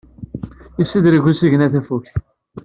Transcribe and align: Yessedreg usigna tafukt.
Yessedreg 0.79 1.23
usigna 1.31 1.67
tafukt. 1.73 2.13